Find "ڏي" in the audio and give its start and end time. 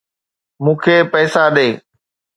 1.55-1.69